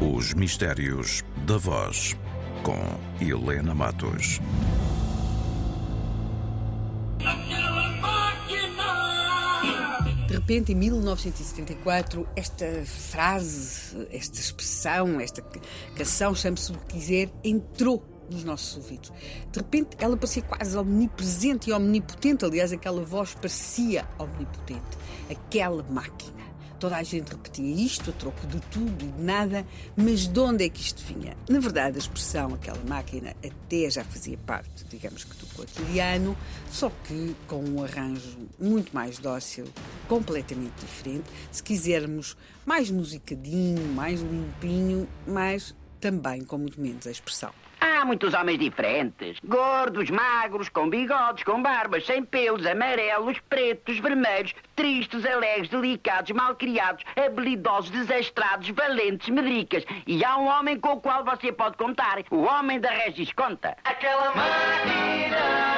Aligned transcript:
Os 0.00 0.32
Mistérios 0.32 1.24
da 1.44 1.56
Voz, 1.56 2.16
com 2.62 2.78
Helena 3.20 3.74
Matos. 3.74 4.38
De 10.28 10.34
repente, 10.34 10.70
em 10.70 10.76
1974, 10.76 12.28
esta 12.36 12.84
frase, 12.84 14.06
esta 14.12 14.38
expressão, 14.38 15.20
esta 15.20 15.42
canção, 15.96 16.32
chame-se 16.32 16.70
o 16.70 16.78
que 16.78 16.94
quiser, 16.94 17.28
entrou 17.42 18.00
nos 18.30 18.44
nossos 18.44 18.76
ouvidos. 18.76 19.12
De 19.50 19.58
repente, 19.58 19.96
ela 19.98 20.16
parecia 20.16 20.42
quase 20.42 20.78
omnipresente 20.78 21.70
e 21.70 21.72
omnipotente. 21.72 22.44
Aliás, 22.44 22.72
aquela 22.72 23.02
voz 23.02 23.34
parecia 23.34 24.08
omnipotente. 24.16 24.96
Aquela 25.28 25.82
máquina 25.82 26.47
Toda 26.78 26.96
a 26.96 27.02
gente 27.02 27.30
repetia 27.30 27.74
isto 27.84 28.10
a 28.10 28.12
troco 28.12 28.46
de 28.46 28.60
tudo 28.60 29.04
e 29.04 29.08
de 29.08 29.20
nada, 29.20 29.66
mas 29.96 30.28
de 30.28 30.38
onde 30.38 30.64
é 30.64 30.68
que 30.68 30.80
isto 30.80 31.02
vinha? 31.02 31.36
Na 31.48 31.58
verdade, 31.58 31.96
a 31.96 31.98
expressão, 31.98 32.54
aquela 32.54 32.78
máquina, 32.88 33.34
até 33.44 33.90
já 33.90 34.04
fazia 34.04 34.38
parte, 34.38 34.84
digamos 34.88 35.24
que, 35.24 35.36
do 35.36 35.46
cotidiano, 35.54 36.36
só 36.70 36.88
que 37.04 37.34
com 37.48 37.64
um 37.64 37.82
arranjo 37.82 38.38
muito 38.60 38.94
mais 38.94 39.18
dócil, 39.18 39.64
completamente 40.06 40.74
diferente. 40.80 41.24
Se 41.50 41.62
quisermos, 41.62 42.36
mais 42.64 42.90
musicadinho, 42.92 43.84
mais 43.94 44.20
limpinho, 44.20 45.08
mas 45.26 45.74
também 46.00 46.44
com 46.44 46.58
muito 46.58 46.80
menos 46.80 47.08
a 47.08 47.10
expressão. 47.10 47.52
Há 47.80 48.04
muitos 48.04 48.34
homens 48.34 48.58
diferentes. 48.58 49.38
Gordos, 49.44 50.10
magros, 50.10 50.68
com 50.68 50.88
bigodes, 50.88 51.44
com 51.44 51.62
barbas, 51.62 52.06
sem 52.06 52.24
pelos, 52.24 52.66
amarelos, 52.66 53.38
pretos, 53.48 53.98
vermelhos, 53.98 54.54
tristes, 54.74 55.24
alegres, 55.24 55.68
delicados, 55.68 56.30
malcriados, 56.32 57.04
habilidosos, 57.16 57.90
desastrados, 57.90 58.68
valentes, 58.70 59.28
medricas. 59.28 59.84
E 60.06 60.24
há 60.24 60.36
um 60.36 60.46
homem 60.46 60.78
com 60.78 60.92
o 60.94 61.00
qual 61.00 61.24
você 61.24 61.52
pode 61.52 61.76
contar. 61.76 62.18
O 62.30 62.42
homem 62.42 62.80
da 62.80 62.90
Regis 62.90 63.32
Conta. 63.32 63.76
Aquela 63.84 64.34
máquina 64.34 65.77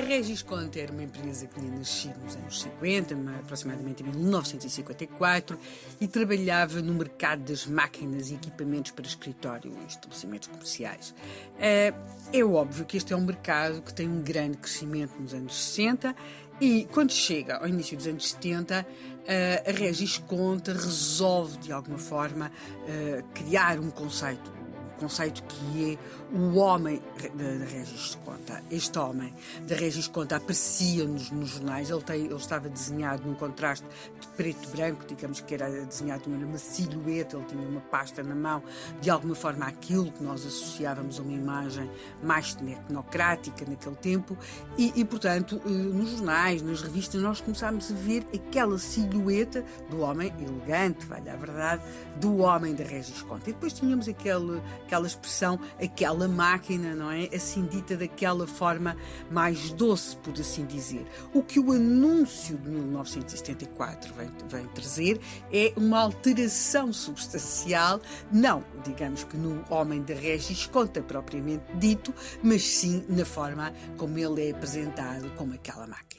a 0.00 0.04
Regis 0.04 0.42
Conta 0.42 0.80
era 0.80 0.90
uma 0.90 1.02
empresa 1.02 1.46
que 1.46 1.60
tinha 1.60 1.70
nascido 1.70 2.18
nos 2.24 2.34
anos 2.34 2.62
50, 2.62 3.14
aproximadamente 3.38 4.02
em 4.02 4.06
1954, 4.06 5.58
e 6.00 6.08
trabalhava 6.08 6.80
no 6.80 6.94
mercado 6.94 7.42
das 7.42 7.66
máquinas 7.66 8.30
e 8.30 8.34
equipamentos 8.34 8.92
para 8.92 9.06
escritório 9.06 9.76
e 9.82 9.86
estabelecimentos 9.86 10.48
comerciais. 10.48 11.14
Eh, 11.58 11.92
é 12.32 12.42
óbvio 12.42 12.86
que 12.86 12.96
este 12.96 13.12
é 13.12 13.16
um 13.16 13.24
mercado 13.24 13.82
que 13.82 13.92
tem 13.92 14.08
um 14.08 14.22
grande 14.22 14.56
crescimento 14.56 15.12
nos 15.20 15.34
anos 15.34 15.54
60 15.54 16.16
e 16.60 16.86
quando 16.92 17.12
chega 17.12 17.56
ao 17.56 17.68
início 17.68 17.96
dos 17.96 18.06
anos 18.06 18.30
70, 18.30 18.86
eh, 19.26 19.64
a 19.66 19.70
Regis 19.70 20.16
Conta 20.16 20.72
resolve 20.72 21.58
de 21.58 21.72
alguma 21.72 21.98
forma 21.98 22.50
eh, 22.88 23.22
criar 23.34 23.78
um 23.78 23.90
conceito 23.90 24.59
conceito 25.00 25.42
que 25.44 25.92
é 25.94 26.36
o 26.36 26.56
homem 26.58 27.02
da 27.34 27.64
Regis 27.64 28.18
Conta. 28.24 28.62
Este 28.70 28.98
homem 28.98 29.34
da 29.66 29.74
Regis 29.74 30.06
Conta 30.06 30.36
aparecia-nos 30.36 31.30
nos 31.30 31.48
jornais, 31.50 31.90
ele, 31.90 32.02
tem, 32.02 32.26
ele 32.26 32.34
estava 32.34 32.68
desenhado 32.68 33.26
num 33.26 33.34
contraste 33.34 33.86
de 34.20 34.28
preto 34.28 34.68
e 34.68 34.76
branco, 34.76 35.04
digamos 35.06 35.40
que 35.40 35.54
era 35.54 35.68
desenhado 35.86 36.30
de 36.30 36.44
uma 36.44 36.58
silhueta, 36.58 37.36
ele 37.36 37.46
tinha 37.46 37.66
uma 37.66 37.80
pasta 37.80 38.22
na 38.22 38.34
mão, 38.34 38.62
de 39.00 39.10
alguma 39.10 39.34
forma 39.34 39.66
aquilo 39.66 40.12
que 40.12 40.22
nós 40.22 40.44
associávamos 40.46 41.18
a 41.18 41.22
uma 41.22 41.32
imagem 41.32 41.90
mais 42.22 42.54
tecnocrática 42.54 43.64
naquele 43.66 43.96
tempo, 43.96 44.36
e, 44.76 44.92
e 44.94 45.04
portanto, 45.04 45.60
eh, 45.64 45.68
nos 45.68 46.10
jornais, 46.10 46.62
nas 46.62 46.82
revistas, 46.82 47.20
nós 47.22 47.40
começámos 47.40 47.90
a 47.90 47.94
ver 47.94 48.26
aquela 48.34 48.78
silhueta 48.78 49.64
do 49.88 50.00
homem 50.00 50.32
elegante, 50.38 51.06
vale 51.06 51.30
a 51.30 51.36
verdade, 51.36 51.82
do 52.16 52.38
homem 52.38 52.74
da 52.74 52.84
Regis 52.84 53.22
Conta. 53.22 53.50
E 53.50 53.52
depois 53.52 53.72
tínhamos 53.72 54.08
aquele, 54.08 54.60
aquela 54.90 55.06
expressão, 55.06 55.60
aquela 55.80 56.26
máquina, 56.26 56.96
não 56.96 57.12
é? 57.12 57.28
Assim 57.32 57.64
dita 57.64 57.96
daquela 57.96 58.44
forma 58.44 58.96
mais 59.30 59.70
doce, 59.70 60.16
por 60.16 60.32
assim 60.32 60.66
dizer. 60.66 61.06
O 61.32 61.44
que 61.44 61.60
o 61.60 61.70
anúncio 61.70 62.58
de 62.58 62.68
1974 62.68 64.12
vem, 64.14 64.30
vem 64.48 64.66
trazer 64.68 65.20
é 65.52 65.72
uma 65.76 66.00
alteração 66.00 66.92
substancial, 66.92 68.00
não, 68.32 68.64
digamos 68.84 69.22
que 69.22 69.36
no 69.36 69.64
Homem 69.70 70.02
da 70.02 70.14
Regis 70.14 70.66
conta 70.66 71.00
propriamente 71.00 71.64
dito, 71.76 72.12
mas 72.42 72.62
sim 72.64 73.04
na 73.08 73.24
forma 73.24 73.72
como 73.96 74.18
ele 74.18 74.48
é 74.48 74.50
apresentado 74.50 75.30
como 75.36 75.54
aquela 75.54 75.86
máquina. 75.86 76.09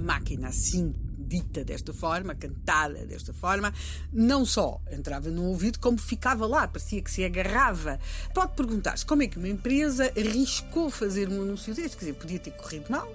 Aquela 0.00 0.06
máquina 0.06 0.48
assim 0.48 0.94
dita 1.18 1.64
desta 1.64 1.92
forma, 1.92 2.34
cantada 2.34 3.06
desta 3.06 3.32
forma, 3.32 3.72
não 4.12 4.44
só 4.44 4.80
entrava 4.90 5.30
no 5.30 5.44
ouvido, 5.44 5.78
como 5.78 5.96
ficava 5.96 6.44
lá, 6.44 6.66
parecia 6.66 7.00
que 7.00 7.10
se 7.10 7.24
agarrava. 7.24 8.00
Pode 8.34 8.56
perguntar-se 8.56 9.06
como 9.06 9.22
é 9.22 9.28
que 9.28 9.38
uma 9.38 9.48
empresa 9.48 10.12
arriscou 10.16 10.90
fazer 10.90 11.28
um 11.28 11.42
anúncio 11.42 11.72
deste, 11.72 11.96
quer 11.96 12.06
dizer, 12.06 12.14
podia 12.14 12.38
ter 12.40 12.50
corrido 12.50 12.90
mal, 12.90 13.08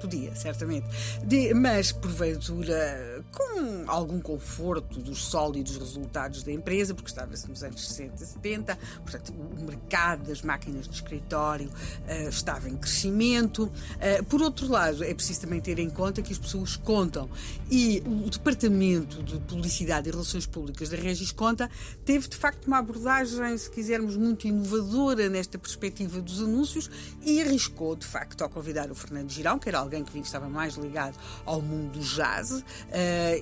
podia, 0.00 0.34
certamente. 0.34 0.86
De, 1.24 1.54
mas, 1.54 1.92
porventura, 1.92 3.24
com 3.30 3.84
algum 3.86 4.20
conforto 4.20 5.00
dos 5.00 5.24
sólidos 5.24 5.76
resultados 5.76 6.42
da 6.42 6.52
empresa, 6.52 6.94
porque 6.94 7.10
estava-se 7.10 7.48
nos 7.48 7.62
anos 7.62 7.88
60, 7.88 8.24
70, 8.24 8.78
portanto, 9.02 9.32
o 9.32 9.64
mercado 9.64 10.28
das 10.28 10.42
máquinas 10.42 10.88
de 10.88 10.94
escritório 10.94 11.68
uh, 11.68 12.28
estava 12.28 12.68
em 12.68 12.76
crescimento. 12.76 13.64
Uh, 13.64 14.24
por 14.24 14.42
outro 14.42 14.68
lado, 14.68 15.04
é 15.04 15.14
preciso 15.14 15.42
também 15.42 15.60
ter 15.60 15.78
em 15.78 15.90
conta 15.90 16.22
que 16.22 16.32
as 16.32 16.38
pessoas 16.38 16.76
contam 16.76 17.28
e 17.70 18.02
o 18.06 18.28
Departamento 18.28 19.22
de 19.22 19.38
Publicidade 19.40 20.08
e 20.08 20.12
Relações 20.12 20.46
Públicas 20.46 20.88
da 20.88 20.96
Regis 20.96 21.32
Conta 21.32 21.70
teve, 22.04 22.28
de 22.28 22.36
facto, 22.36 22.66
uma 22.66 22.78
abordagem, 22.78 23.56
se 23.56 23.70
quisermos, 23.70 24.16
muito 24.16 24.46
inovadora 24.46 25.28
nesta 25.28 25.58
perspectiva 25.58 26.20
dos 26.20 26.40
anúncios 26.40 26.90
e 27.22 27.40
arriscou, 27.40 27.96
de 27.96 28.06
facto, 28.06 28.42
ao 28.42 28.50
convidar 28.50 28.90
o 28.90 28.94
Fernando 28.94 29.30
Giral 29.30 29.51
que 29.58 29.68
era 29.68 29.78
alguém 29.78 30.04
que 30.04 30.18
estava 30.18 30.48
mais 30.48 30.74
ligado 30.74 31.14
ao 31.44 31.60
mundo 31.60 31.92
do 31.92 32.00
jazz. 32.00 32.50
Uh, 32.50 32.64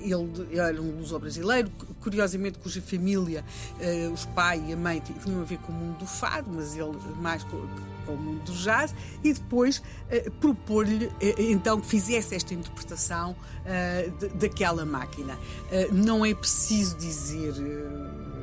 ele 0.01 0.59
era 0.59 0.81
um 0.81 0.99
luso-brasileiro, 0.99 1.69
curiosamente, 2.01 2.59
cuja 2.59 2.81
família, 2.81 3.43
uh, 3.79 4.11
os 4.11 4.25
pai 4.25 4.63
e 4.67 4.73
a 4.73 4.77
mãe, 4.77 5.01
tinham 5.01 5.41
a 5.41 5.43
ver 5.43 5.57
com 5.59 5.71
o 5.71 5.75
mundo 5.75 5.99
do 5.99 6.05
fado, 6.05 6.49
mas 6.53 6.75
ele 6.75 6.97
mais 7.19 7.43
com, 7.43 7.67
com 8.05 8.13
o 8.13 8.17
mundo 8.17 8.43
do 8.43 8.53
jazz, 8.53 8.93
e 9.23 9.33
depois 9.33 9.77
uh, 9.77 10.31
propor-lhe 10.39 11.11
então 11.37 11.79
que 11.79 11.87
fizesse 11.87 12.35
esta 12.35 12.53
interpretação 12.53 13.35
daquela 14.39 14.85
máquina. 14.85 15.37
não 15.91 16.25
é 16.25 16.33
preciso 16.33 16.97
dizer 16.97 17.53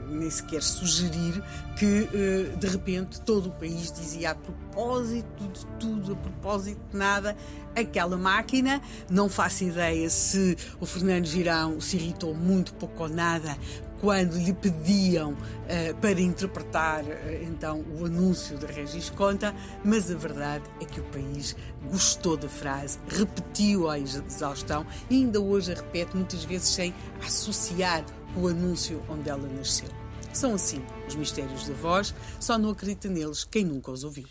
nem 0.08 0.30
sequer 0.30 0.62
sugerir 0.62 1.42
que 1.76 2.08
eh, 2.12 2.56
de 2.56 2.66
repente 2.66 3.20
todo 3.20 3.48
o 3.48 3.52
país 3.52 3.92
dizia 3.92 4.30
a 4.30 4.34
propósito 4.34 5.44
de 5.52 5.66
tudo, 5.78 6.12
a 6.12 6.16
propósito 6.16 6.80
de 6.90 6.96
nada, 6.96 7.36
aquela 7.74 8.16
máquina. 8.16 8.80
Não 9.08 9.28
faço 9.28 9.64
ideia 9.64 10.08
se 10.10 10.56
o 10.80 10.86
Fernando 10.86 11.26
Girão 11.26 11.80
se 11.80 11.96
irritou 11.96 12.34
muito 12.34 12.74
pouco 12.74 13.04
ou 13.04 13.08
nada 13.08 13.56
quando 14.00 14.36
lhe 14.36 14.52
pediam 14.52 15.32
uh, 15.32 15.96
para 16.00 16.20
interpretar 16.20 17.04
uh, 17.04 17.08
então 17.42 17.84
o 17.98 18.04
anúncio 18.04 18.56
da 18.56 18.68
Regis 18.68 19.10
Conta, 19.10 19.54
mas 19.84 20.10
a 20.10 20.14
verdade 20.14 20.64
é 20.80 20.84
que 20.84 21.00
o 21.00 21.04
país 21.04 21.56
gostou 21.90 22.36
da 22.36 22.48
frase, 22.48 22.98
repetiu 23.08 23.88
a 23.88 23.98
exaustão 23.98 24.86
e 25.10 25.16
ainda 25.16 25.40
hoje 25.40 25.72
a 25.72 25.74
repete 25.74 26.16
muitas 26.16 26.44
vezes 26.44 26.68
sem 26.68 26.94
associar 27.24 28.04
o 28.36 28.48
anúncio 28.48 29.02
onde 29.08 29.28
ela 29.28 29.48
nasceu. 29.48 29.88
São 30.32 30.54
assim 30.54 30.82
os 31.06 31.14
mistérios 31.14 31.66
da 31.66 31.74
voz, 31.74 32.14
só 32.38 32.58
não 32.58 32.70
acredita 32.70 33.08
neles 33.08 33.44
quem 33.44 33.64
nunca 33.64 33.90
os 33.90 34.04
ouviu. 34.04 34.26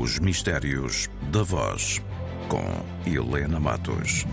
Os 0.00 0.18
mistérios 0.18 1.08
da 1.30 1.42
voz 1.42 2.00
com 2.48 3.10
Helena 3.10 3.60
Matos. 3.60 4.24